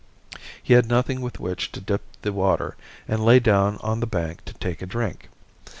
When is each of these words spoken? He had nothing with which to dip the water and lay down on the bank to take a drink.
He 0.63 0.73
had 0.73 0.87
nothing 0.89 1.21
with 1.21 1.39
which 1.39 1.71
to 1.73 1.79
dip 1.79 2.01
the 2.23 2.33
water 2.33 2.75
and 3.07 3.23
lay 3.23 3.39
down 3.39 3.77
on 3.81 3.99
the 3.99 4.07
bank 4.07 4.43
to 4.45 4.53
take 4.55 4.81
a 4.81 4.87
drink. 4.87 5.29